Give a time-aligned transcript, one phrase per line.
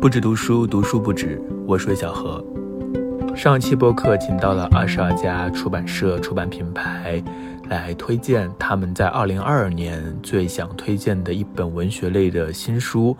[0.00, 1.38] 不止读书，读书不止。
[1.66, 2.42] 我是魏小何。
[3.36, 7.22] 上期播客请到了二十二家出版社、出版品牌
[7.68, 13.14] 来推荐他们在二零二二年最想推荐的一本文学类的新书。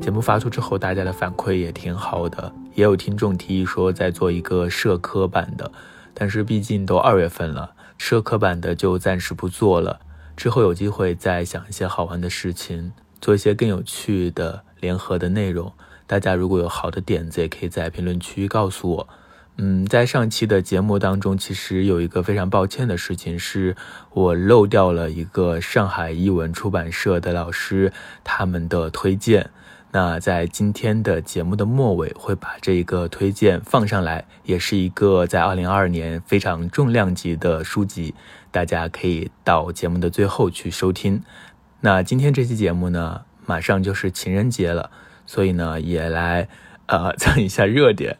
[0.00, 5.70] 节目发出之后，大家的反馈也挺好的，也有听众提议说再做一个社科版的，
[6.12, 10.00] 但是毕竟都二月份了，社科版的就暂时不做了。
[10.36, 12.90] 之后有机会再想一些好玩的事情，
[13.20, 15.72] 做一些更有趣的联合的内容。
[16.06, 19.08] 大家如果有好的点子，也可以在评论区告诉我。
[19.56, 23.76] 嗯，在上期的节目当中，其实有一个非常抱歉的事情，是
[24.12, 29.48] 我漏掉了一个上海译文出版社的老师他们的推荐。
[29.92, 38.12] 那在今天的节目的末尾，会把这一个推荐放上来，也是一个在二零二二年非常重量级的书籍，
[38.50, 41.22] 大家可以到节目的最后去收听。
[41.80, 44.90] 那今天这期节目呢，马上就是情人节了。
[45.26, 46.48] 所以呢，也来
[46.86, 48.18] 呃 蹭一下热点，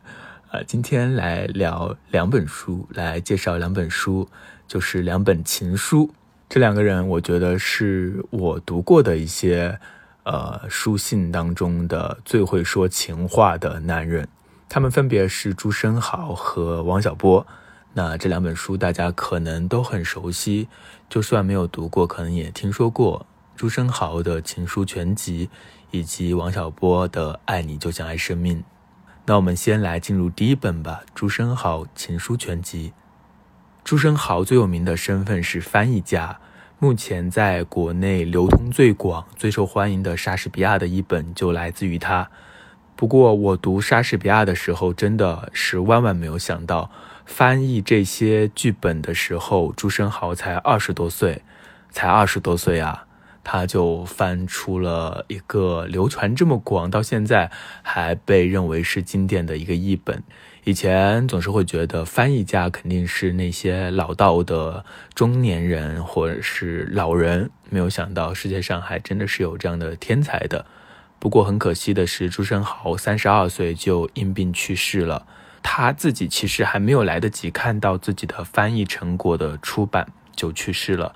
[0.51, 4.29] 呃，今天来聊两本书，来介绍两本书，
[4.67, 6.15] 就是两本情书。
[6.49, 9.79] 这两个人，我觉得是我读过的一些
[10.23, 14.29] 呃书信当中的最会说情话的男人。
[14.69, 17.47] 他们分别是朱生豪和王小波。
[17.93, 20.69] 那这两本书大家可能都很熟悉，
[21.09, 25.49] 就算没有读过，可能也听说过朱生豪的情书全集。
[25.91, 28.59] 以及王小波的《爱你就像爱生命》，
[29.27, 32.91] 那我们先来进入第一本吧，《朱生豪情书全集》。
[33.85, 36.41] 朱生豪最有名的身份是翻译家，
[36.81, 42.29] 目前在国内流通最广、最受欢迎的莎士比亚的一本就来自于他。
[42.97, 46.91] 不过我读莎士比亚的时候，真的是万万没有想到，
[47.25, 51.43] 翻译这些剧本的时候，朱生豪才二十多岁，
[51.93, 53.07] 才二十多岁啊！
[53.45, 57.51] 他就翻出了一个流传这么广，到现在
[57.83, 60.23] 还被认为是经典的一个译本。
[60.65, 64.83] 以前总是会觉得翻译家肯定是那些老道的
[65.15, 70.65] 中年人或者是老人，没有想到世界上还真的是有这样的天才的。
[71.19, 75.27] 不过很可惜的是，朱生豪三十二岁就因病去世了，
[75.63, 81.15] 他自己其实还没有来得及看到自己的翻译成果的出版就去世了。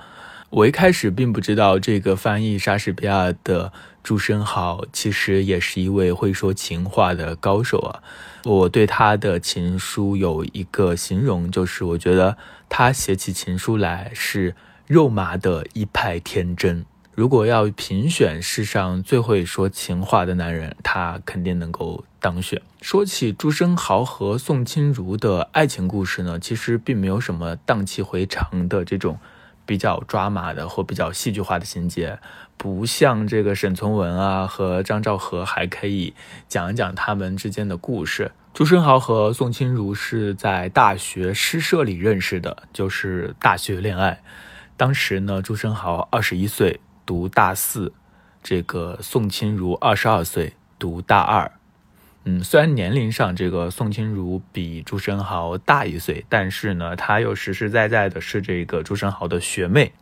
[0.50, 3.70] 我一开始并不知道，这个翻译莎士比亚的
[4.02, 8.02] 朱生豪其实也是一位会说情话的高手啊。
[8.44, 14.54] 我对他的情书有一个形容，就是我觉得他写起情书来是
[14.86, 16.86] 肉麻的一派天真。
[17.14, 22.62] 如果要评选世上最会说情话的男人，他肯定能够当选。
[22.80, 29.18] 说起朱生豪和宋清如的爱情故事呢，其实并没有什么荡气回肠的这种。
[29.68, 32.18] 比较抓马的或比较戏剧化的情节，
[32.56, 36.14] 不像这个沈从文啊和张兆和还可以
[36.48, 38.32] 讲一讲他们之间的故事。
[38.54, 44.22] 朱生豪和宋清如是在大学诗社里认识的，就是大学恋爱。
[44.78, 47.92] 当时呢，朱生豪二十一岁读大四，
[48.42, 51.57] 这个宋清如二十二岁读大二。
[52.24, 59.92] 嗯，虽然年龄上这个宋清如比朱生豪大一岁，但是呢，她又实实在在的是这个朱生豪的学妹。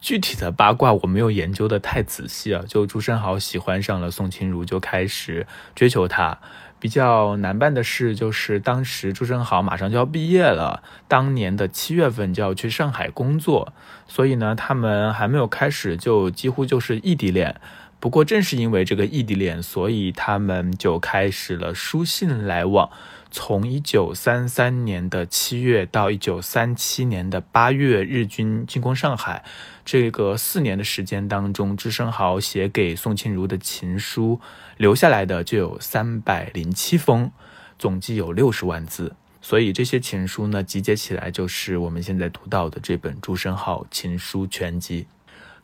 [0.00, 6.38] 具体的八卦我没有研究的太仔细啊，就朱生豪喜欢上了宋清如，就开始追求她。
[6.78, 13.74] 比较难办的事就是，当时朱生豪马上就要毕业了，当年的七月份就要去上海工作，
[14.08, 17.60] 所以呢，他们还没有开始，就几乎就是异地恋。
[18.00, 22.90] 不过，正是因为这个异地恋，所以他们就开始了书信来往。
[23.30, 29.44] 从一九三三年的七月到一九三七年的八月，日军进攻上海，
[29.84, 34.40] 这个四年的时间当中，朱生豪写给宋庆如的情书
[34.78, 37.30] 留下来的就有三百零七封，
[37.78, 39.14] 总计有六十万字。
[39.42, 45.02] 所以这些情书呢，集结起来就是我们现在读到的这本《朱生豪情书全集》。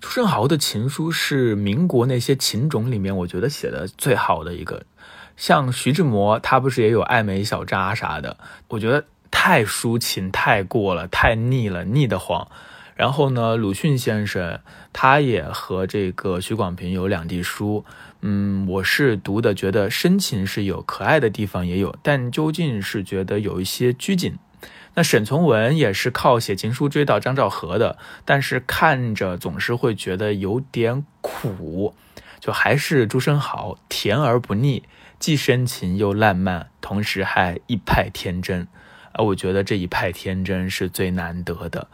[0.01, 4.85] 朱生豪的情书是民国那些情种里面，我觉得写的最好的一个。
[5.37, 8.37] 像徐志摩，他不是也有爱美小扎啥的？
[8.69, 12.49] 我觉得太抒情，太过了，太腻了，腻得慌。
[12.95, 14.61] 然后呢，鲁迅先生
[14.93, 17.85] 他也和这个许广平有两地书。
[18.23, 24.39] 嗯，我是读的，觉得深情是有，可爱的地方也有，但究竟是觉得有一些拘谨。
[24.95, 31.95] 那沈从文也是靠写情书追到张兆和的，但是看着总是会觉得有点苦，
[32.41, 34.85] 就还是朱生豪甜而不腻，
[35.19, 38.67] 既深情又烂漫，同时还一派天真。
[39.13, 41.89] 而我觉得这一派天真是最难得的。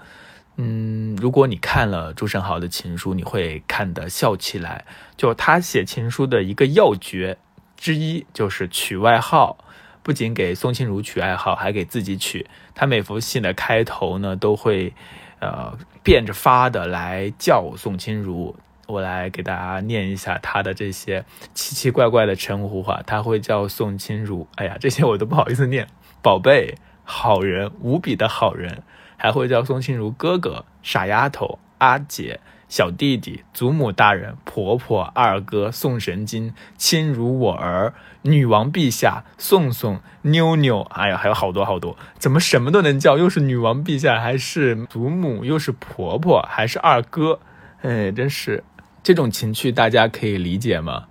[0.57, 4.85] 嗯，如果你看了朱生豪的情书，你会看得笑起来。
[5.17, 7.39] 就他写情书的一个要诀。
[7.77, 9.59] 之一就是取外号，
[10.03, 12.47] 不仅给宋庆如取爱好，还给自己取。
[12.75, 14.93] 他每幅信的开头呢，都会
[15.41, 18.57] 呃变着法的来叫宋庆如。
[18.89, 25.87] 我来给大家念一下他的这些奇奇怪怪的称呼哈，他会叫宋清如，哎呀，这些我都不好意思念，
[26.21, 28.83] 宝贝，好人，无比的好人，
[29.17, 32.41] 还会叫宋清如哥哥、傻丫头、阿姐、
[32.73, 37.93] 小弟弟、祖母大人、婆婆、二哥、宋神经、亲如我儿、
[38.23, 43.19] 女王陛下、宋宋、妞妞，哎呀，还有好多好多，怎么什么都能叫？
[43.19, 47.41] 又是女王陛下，还是祖母，又是婆婆，还是二哥，
[47.83, 48.65] 哎，真是。
[49.03, 51.09] 这种情趣大家可以理解吗？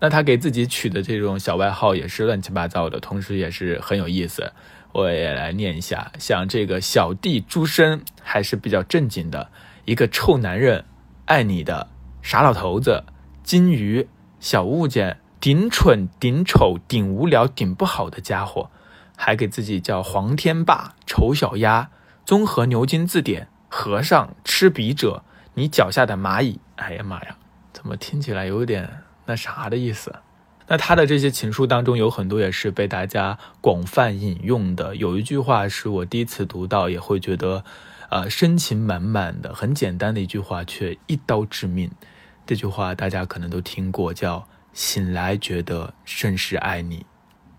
[0.00, 4.52] 那他给自己取的这种小外号也是乱七八糟的，同时也是很有意思。
[4.90, 9.52] 我也来念一下，像这个小弟朱生还是比较正经的
[9.84, 10.84] 一个臭男人，
[11.26, 11.88] 爱你的
[12.20, 13.04] 傻老头子，
[13.42, 14.06] 金鱼
[14.40, 18.70] 小物件，顶蠢顶丑顶无聊顶不好的家伙，
[19.16, 21.88] 还给自己叫黄天霸，丑小鸭，
[22.26, 25.22] 综合牛津字典，和尚吃笔者。
[25.54, 27.36] 你脚下的蚂蚁，哎呀妈呀，
[27.72, 28.90] 怎么听起来有点
[29.24, 30.14] 那啥的意思？
[30.66, 34.96] 那他的这些情书当中有很多也是被大家广泛引用的。
[34.96, 37.64] 有一句话是我第一次读到，也会觉得，
[38.14, 41.90] 呃，深情满满的，很简单的一句话，却一刀致命。
[42.46, 47.04] 这句话大家可能都听过，叫“醒来觉得甚是爱你”，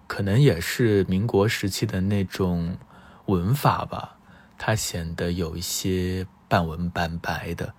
[0.07, 2.77] 可能也是民国时期的那种
[3.25, 4.15] 文法吧，
[4.57, 7.73] 它显得有一些半文半白的。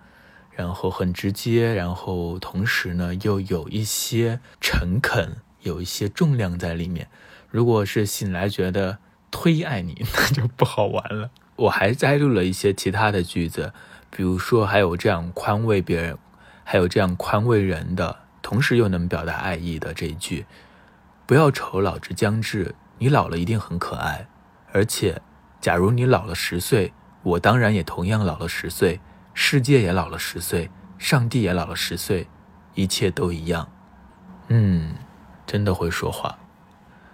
[0.51, 7.09] 然后很直接，然后同时呢又有一些诚恳，有一些重量在里面。
[7.49, 8.99] 如果是醒来觉得
[9.31, 11.31] 推爱你， 那就不好玩了。
[11.57, 13.73] 我还摘录了一些其他的句子，
[14.11, 16.19] 比如说还有这样宽慰别人，
[16.65, 20.47] 还有这样宽慰人的，同时又能表达爱意的这一句：
[21.25, 24.29] 不要愁老之将至，你老了一定很可爱。
[24.73, 25.23] 而且，
[25.61, 26.93] 假如你老了十岁，
[27.23, 29.01] 我当然也同样老了十岁。
[29.39, 32.27] 世界也老了十岁，上帝也老了十岁，
[32.75, 33.71] 一切都一样。
[34.49, 34.95] 嗯，
[35.47, 36.39] 真的会说话。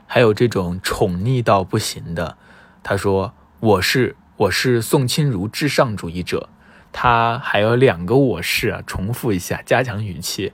[0.07, 2.37] 还有这种宠溺到不行的，
[2.83, 6.49] 他说：“我是我是宋清如至上主义者。”
[6.91, 10.53] 他还有两个我是啊，重复一下，加强语气。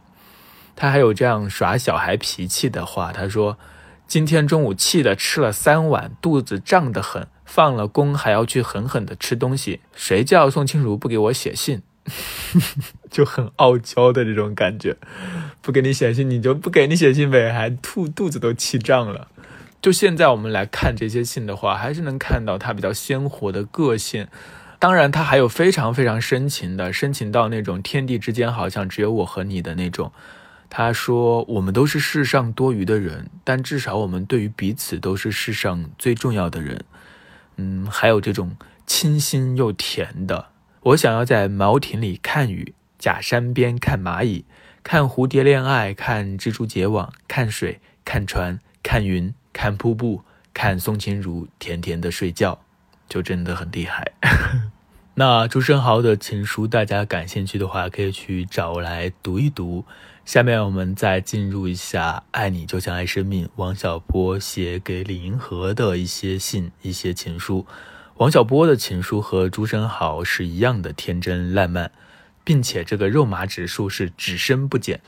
[0.77, 3.59] 他还有这样耍小孩脾气的话，他说
[4.07, 11.81] ：“今天中午气的吃了三碗，肚子胀得很。”放了工还要去狠狠的吃东西，谁叫宋清如不给我写信，
[13.11, 14.99] 就很傲娇的这种感觉。
[15.63, 19.29] 不给你写信，你就不给你写信呗，还吐肚子都气胀了。
[19.81, 24.27] 就现在我们来看这些信的话，还是能看到他比较鲜活的个性。
[24.79, 30.13] 当然，他还有非常非常深情的，深情到那种天地之间好像只有我和你的那种。
[30.71, 36.85] 他说：“我们都是世上多余的人，但至少我们对于彼此都是世上最重要的人。”
[37.57, 40.49] 嗯，还有这种清新又甜的。
[40.83, 44.45] 我想要在茅亭里看雨，假山边看蚂蚁，
[44.83, 50.23] 看蝴蝶恋爱，看蜘蛛结网，看水，看船，看云，看瀑布，
[50.53, 52.61] 看宋清如甜甜的睡觉，
[53.09, 54.13] 就真的很厉害。
[55.15, 59.85] 那朱生豪的情书，大家感兴趣的话，可以去找来读一读。
[60.25, 67.67] 下面我们再进入一下《爱你就像爱生命》王小波写给李银河的一些信、一些情书。
[68.19, 71.91] 王小波的情书和朱生豪是一样的天真烂漫，
[72.45, 75.01] 并且这个肉麻指数是只深不减。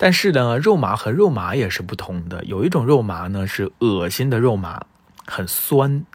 [0.00, 2.42] 但是呢，肉麻和肉麻也是不同的。
[2.44, 4.86] 有一种肉麻呢是恶心的肉麻，
[5.26, 6.06] 很酸，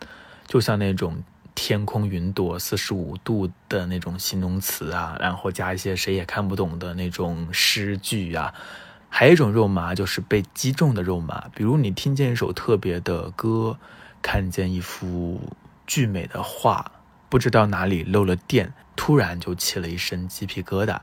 [0.48, 1.24] 就像那种。
[1.58, 8.54] 天空云朵四十五度的那种形容词啊，然后加一些谁也看不懂的那种诗句啊，
[9.08, 13.80] 还有一种肉麻就是被击中的肉麻，比如你听见一首特别的歌，
[14.22, 15.40] 看见一幅
[15.88, 16.92] 巨美的画，
[17.30, 21.00] 不知道哪里漏了电，突然就起了一身鸡皮疙瘩。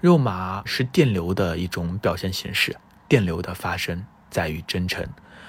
[0.00, 2.76] 肉麻是电流的一种表现形式，
[3.08, 5.06] 电流的发生在于真诚。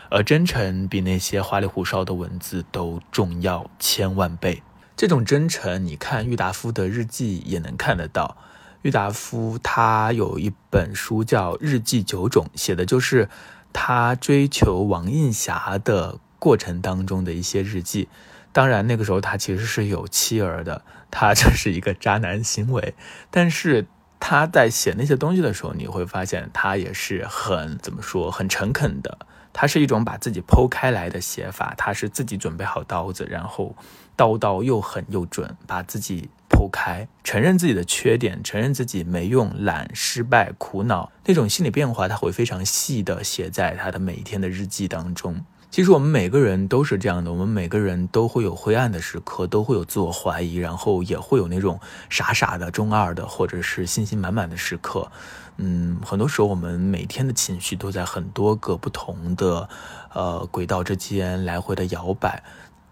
[0.10, 4.63] 而真诚比那些花里胡哨的文字都重要千万倍。
[4.96, 8.38] 这种真诚，你看郁达夫的日记也能看得到。
[8.84, 13.27] 郁达夫他有一本书叫《日记九种》，写的就是
[13.74, 18.08] 他追求王映霞的过程当中的一些日记。
[18.54, 22.96] 当然，那个时候他其实是有妻儿的，他这是一个渣男行为。
[23.30, 23.86] 但是
[24.20, 29.18] 他在写那些东西的时候，你会发现他也是很怎么说，很诚恳的。
[29.54, 33.76] 他是一种把自己剖开来的写法，他是自己准备好刀子，然后
[34.16, 45.44] 刀刀又狠又准，把自己剖开，承认自己的缺点，承认自己没用、懒、失败、苦恼，那种心理变化，他会非常细的写在他的每一天的日记当中。
[45.70, 55.12] 其实我们每个人都是这样的，我们每个人都会有灰暗的时刻，都会有自我怀疑，然后也会有那种傻傻的、中二的，或者是信心满满的时刻。
[55.58, 59.70] 嗯，很多时候我们每天的情绪都在很多个不同的
[60.14, 62.44] 呃轨道之间来回的摇摆。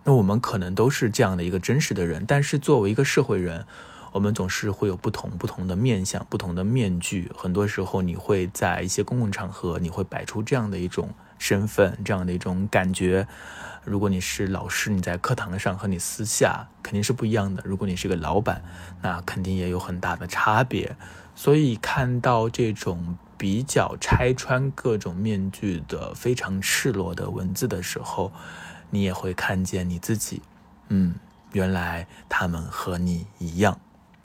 [0.03, 3.65] 那我们可能都是这样的一个真实的人，但是作为一个社会人，
[4.11, 7.31] 我们总是会有不同不同的面相、不同的面具。
[7.35, 11.09] 很多时候，你会在一些公共场合，你会摆出这样的一种。
[11.37, 13.27] 身份这样的一种感觉，
[13.83, 17.61] 如果你是老师，你在课堂上和你私下肯定是不一样的。
[17.65, 18.63] 如果你是个老板，
[19.01, 20.95] 那肯定也有很大的差别。
[21.35, 28.31] 所以看到这种比较拆穿各种面具的非常赤裸的文字的时候，
[28.89, 30.41] 你也会看见你自己。
[30.87, 31.15] 嗯，
[31.51, 33.79] 原来他们和你一样。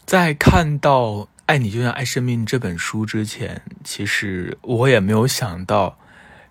[0.07, 1.11] 在看到
[1.47, 5.99] 《爱你就像爱生命》这本书之前，其实我也没有想到。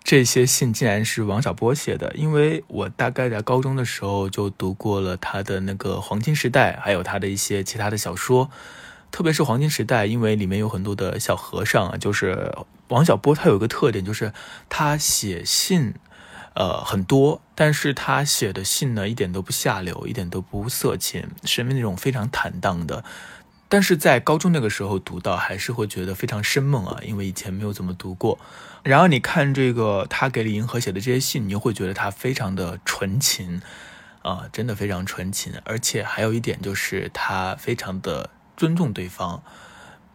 [0.04, 8.50] 这些信竟然是王小波写的，因为我大概在高中的时候就读过了他的那个《黄金时代》，还有他的一些其他的小说，
[9.12, 11.98] 特别是《黄金时代》，因为里面有很多的小和尚啊。
[11.98, 12.56] 就是
[12.88, 14.34] 王小波他有一个特点，就是
[14.68, 15.94] 他写信，
[16.56, 23.04] 呃，很多，但是他写的信呢，一点都不下流，一点都不色情，是那种非常坦荡的。
[23.72, 28.40] 但是在高中那个时候读到，还是会觉得非常生猛啊，因为以前没有怎么读过。
[28.82, 33.62] 然后你看这个他给李银河写的这些信，你又会觉得他非常的纯情，
[34.24, 35.54] 啊，真的非常纯情。
[35.66, 39.44] 而且还有一点就是他非常的尊重对方。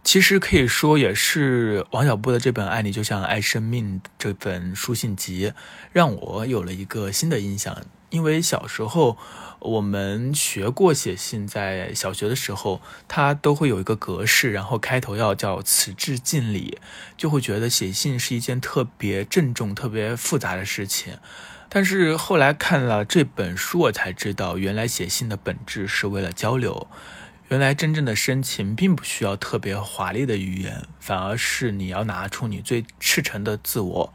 [0.02, 5.52] 其实可以说也是王小波的这本《爱你就像爱生命》这本书信集，
[5.92, 7.80] 让我有了一个新的印象，
[8.11, 9.16] 因为小时候。
[9.64, 16.78] 我们学过写信，在小学的时候，它都会有一个格式，然后开头要叫“此致敬礼”，
[17.16, 21.18] 就会觉得写信是一件特别郑重、特别复杂的事情。
[21.71, 26.87] 但是后来看了这本书，我才知道，原来写信的本质是为了交流。
[27.49, 34.14] 原来真正的深情并不需要特别华丽的语言，反而是你要拿出你最赤诚的自我。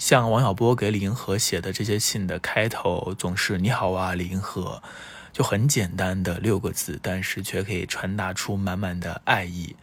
[0.00, 4.82] 像王小波给李银河写的这些信的开头，总是“你好啊，李银河”，
[5.30, 9.76] 就很简单的六个字，但是却可以传达出满满的爱意。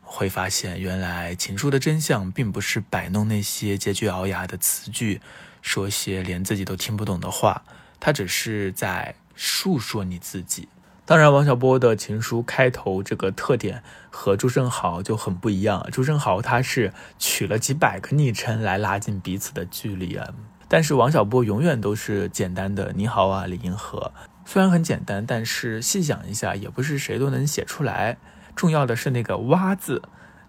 [0.00, 5.20] 会发现，原来情书的真相并不是摆弄那些结句聱牙的词句，
[5.60, 7.64] 说些连自己都听不懂的话，
[7.98, 10.68] 它只是在诉说你自己。
[11.08, 15.88] 当然，王小波的情书开头这个特点和朱生豪就很不一样。
[15.90, 20.28] 朱生豪他是取了几百个昵称来拉近彼此的距离啊，
[20.68, 24.12] 但是王小波永远都是简单的“你好啊，李银河”。
[24.44, 28.18] 虽然很简单，但是细想一下，也不是谁都能写出来。
[28.54, 30.02] 重要的是那个“哇”字，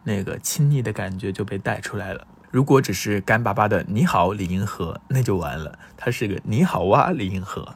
[0.04, 2.28] 那个亲昵的感觉就被带出来了。
[2.52, 5.80] 如果只是干巴巴的“你好，李银河”，那就完了。
[5.96, 7.76] 他是个“你好哇，李银河”。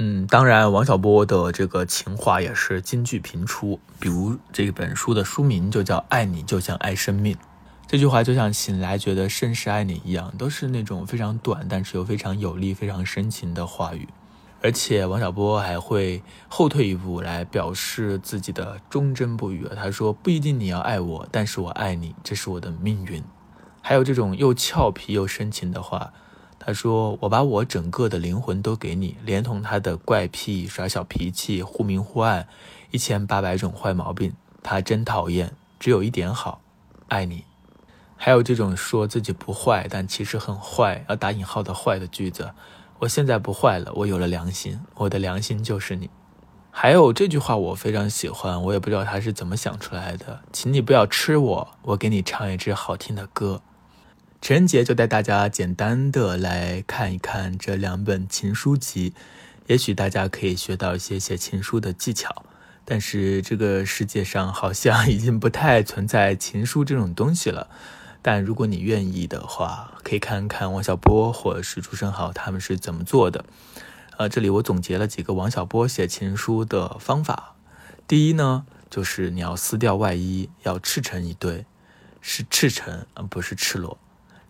[0.00, 3.80] 嗯，当然，王小波的这个情话也是金句频出。
[3.98, 7.34] 比如这本书的书名就叫《爱你就像爱生命》，
[7.88, 14.06] 这句话就像醒来觉得甚是爱你一样，都是那种非常短，但是又非常有力、非常深情的话语。
[14.62, 19.66] 而且王小波还会后退一步来表示自己的忠贞不渝。
[19.74, 23.20] 他说：“不一定你要爱我，但是我爱你，这是我的命运。”
[23.82, 26.12] 还有这种又俏皮又深情的话。
[26.58, 32.46] 他说：“我把我整个的灵魂都给你，连同他的怪癖、耍小脾气、忽明忽暗，
[32.90, 35.54] 一千八百种坏毛病，他真讨厌。
[35.78, 36.60] 只有一点好，
[37.08, 37.44] 爱你。
[38.16, 42.50] 还有这种说自己不坏，但其实很坏，要打引号的坏的句子。
[42.98, 46.10] 我现在不坏了，我有了良心，我的良心就是你。
[46.70, 50.40] 还有这句话我非常喜欢，我也不知道他是怎么想出来的。
[50.52, 53.62] 请你不要吃我，我给你唱一支好听的歌。”
[54.40, 59.12] 情人节就带大家简单的来看一看这两本情书集，
[59.66, 62.44] 也许大家可以学到一些写情书的技巧。
[62.84, 67.68] 但是这个世界上好像已经不太存在情书这种东西了。
[68.22, 73.44] 但如果你愿意的话，可以看看王小波或者是朱生豪他们是怎么做的。
[74.16, 77.56] 呃，这里我总结了几个王小波写情书的方法。
[78.06, 81.66] 第一呢，就是你要撕掉外衣，要赤诚以对，
[82.22, 83.98] 是赤诚而不是赤裸。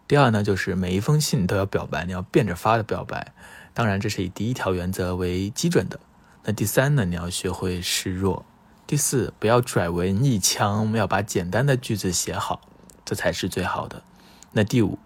[0.09, 3.35] 第二呢，就是每一封信都要表白，你要变着法的表白。
[3.75, 6.01] 当然，这是以第一条原则为基准的。
[6.45, 8.47] 那第三呢，你要学会示弱。
[8.87, 12.63] 第四，不要拽文艺腔，要把简单的句子写好，
[13.05, 14.03] 这才是最好的。
[14.51, 14.99] 那第五，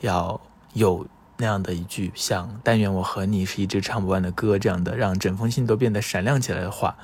[0.00, 0.40] 要
[0.72, 6.96] 有那样的一句像“但愿我和你是一支唱不完的歌”这样的让整封信都变得闪亮起来的话。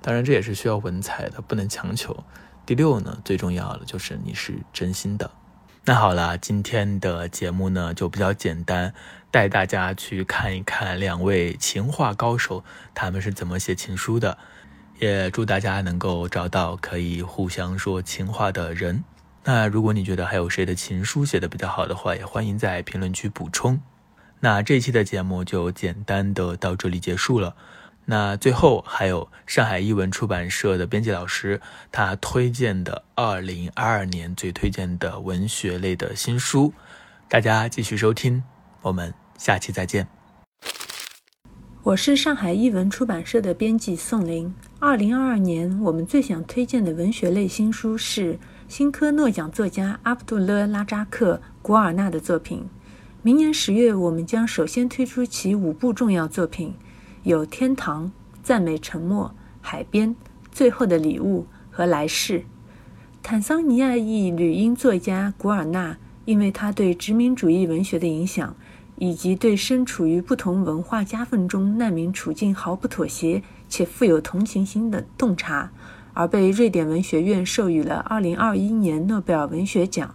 [0.00, 2.24] 当然，这也是需要文采的，不能强求。
[2.64, 5.30] 第六呢，最重要的就是你是真心的。
[5.84, 8.94] 那好了，今天的节目呢就比较简单，
[9.32, 12.62] 带大家去看一看两位情话高手
[12.94, 14.38] 他们是怎么写情书的，
[15.00, 19.02] 也祝大家能够找到可以互相说情话的人。
[19.42, 23.80] 那如果你觉得还有谁的情书写的比较好的话，也欢迎在评论区补充。
[24.38, 27.56] 那这期的节目就简单的到这里结束了。
[28.04, 36.72] 那最后还有上海译文出版社的编辑老师，他推荐的二零二二年最推荐的文学类的新书，
[37.28, 38.42] 大家继续收听，
[38.82, 40.08] 我们下期再见。
[41.84, 44.52] 我是上海译文出版社的编辑宋林。
[44.78, 52.68] 二零二二年我们最想推荐的文学类新书是新科诺奖作家阿卜杜勒拉扎克古尔纳的作品。
[53.22, 56.74] 明年十月，我们将首先推出其五部重要作品。
[57.24, 58.10] 有天堂、
[58.42, 60.16] 赞美沉默、海边、
[60.50, 62.44] 最后的礼物和来世。
[63.22, 68.56] 坦桑尼亚裔女英作家古尔纳，因为她对殖民主义文学的影响，
[68.96, 75.70] 以及对身处于不同文化夹缝中难民处境毫不妥协且富有同情心的洞察，
[76.14, 80.12] 而被瑞典文学院授予了2021年诺贝尔文学奖。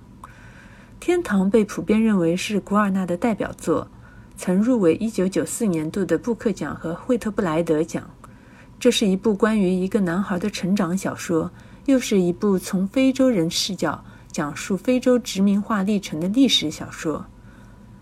[0.99, 3.87] 天堂被普遍认为是古尔纳的代表作。
[4.38, 8.08] 曾入围1994年度的布克奖和惠特布莱德奖。
[8.79, 11.51] 这是一部关于一个男孩的成长小说，
[11.86, 17.25] 又是一部从非洲人视角讲述非洲殖民化历程的历史小说。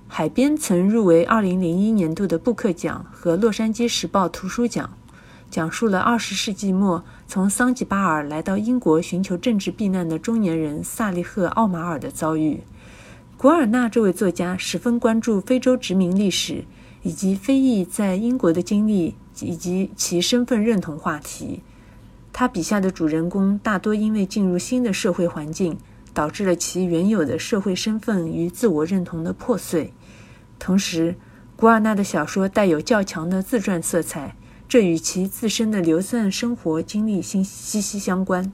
[0.08, 4.90] 海边曾入围2001年度的布克奖和洛杉矶时报图书奖，
[5.50, 12.62] 讲述了20世纪末从桑吉巴尔来到英国寻求政治避难的中年人萨利赫·奥马尔的遭遇。
[13.38, 16.64] 古尔纳这位作家十分关注非洲殖民历史
[17.04, 21.62] 以及非裔在英国的经历以及其身份认同话题。
[22.32, 25.78] 他笔下的主人公大多因为进入新的社会环境，
[26.14, 29.94] 导致了其原有的社会身份与自我认同的破碎。
[30.58, 31.16] 同时，
[31.58, 34.36] 古尔纳的小说带有较强的自传色彩，
[34.68, 38.52] 这与其自身的流散生活经历息息息相关。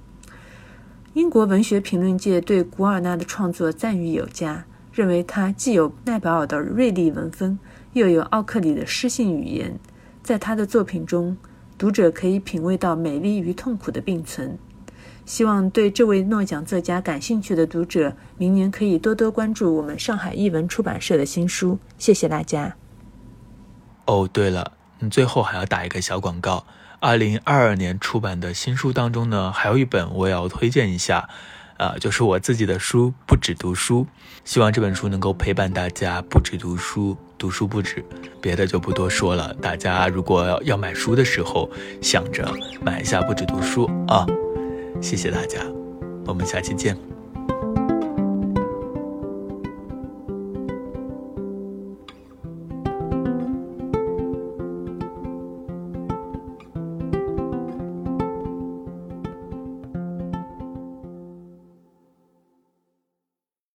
[1.13, 4.65] 英国文学评论界对古尔纳的创作赞誉有加。
[4.91, 7.58] 认为他既有奈保尔的锐利文风，
[7.93, 9.80] 又有奥克里的诗性语言，
[10.21, 11.38] 在他的作品中，
[11.77, 14.58] 读者可以品味到美丽与痛苦的并存。
[15.23, 21.80] 希望对这位诺奖作家感兴趣的读者，明年可以多多关注我们上海译文出版社的新书。
[21.97, 22.75] 谢谢大家。
[24.06, 26.65] 哦，对了，你，最后还要打一个小广告。
[26.99, 31.30] 二零二二年出版的新书当中呢，还有一本我也要推荐一下。
[31.81, 34.03] 啊，就是我自己的书《不止读书》，
[34.45, 38.05] 希望这本书能够陪伴大家不止读书，读书不止。
[38.39, 41.67] 别的就不多说了，大家如果要买书的时候，
[41.99, 42.47] 想着
[42.83, 44.27] 买一下《不止读书》啊。
[45.01, 45.57] 谢谢大家，
[46.27, 46.95] 我们下期见。